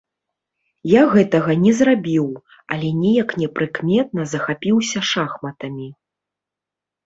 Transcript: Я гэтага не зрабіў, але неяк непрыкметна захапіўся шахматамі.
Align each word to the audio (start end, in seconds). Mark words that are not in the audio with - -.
Я 0.91 1.03
гэтага 1.15 1.55
не 1.65 1.73
зрабіў, 1.81 2.25
але 2.77 2.89
неяк 3.03 3.29
непрыкметна 3.43 4.21
захапіўся 4.35 4.99
шахматамі. 5.15 5.87